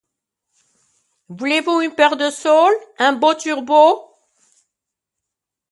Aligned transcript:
Voulez-vous 1.29 1.81
une 1.81 1.93
paire 1.93 2.17
de 2.17 2.31
soles, 2.31 2.73
un 2.97 3.13
beau 3.13 3.35
turbot? 3.35 4.17